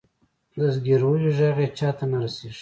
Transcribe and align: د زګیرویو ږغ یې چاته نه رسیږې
د 0.57 0.59
زګیرویو 0.75 1.33
ږغ 1.37 1.57
یې 1.63 1.67
چاته 1.77 2.05
نه 2.11 2.17
رسیږې 2.23 2.59